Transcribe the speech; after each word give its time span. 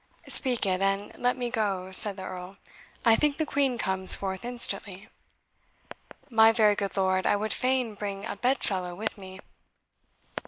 "Speak 0.27 0.65
it, 0.65 0.81
and 0.81 1.15
let 1.19 1.37
me 1.37 1.51
go," 1.51 1.91
said 1.91 2.15
the 2.15 2.23
Earl; 2.23 2.57
"I 3.05 3.15
think 3.15 3.37
the 3.37 3.45
Queen 3.45 3.77
comes 3.77 4.15
forth 4.15 4.43
instantly." 4.43 5.09
"My 6.31 6.51
very 6.51 6.73
good 6.73 6.97
lord, 6.97 7.27
I 7.27 7.35
would 7.35 7.53
fain 7.53 7.93
bring 7.93 8.25
a 8.25 8.35
bed 8.35 8.63
fellow 8.63 8.95
with 8.95 9.15
me." 9.19 9.41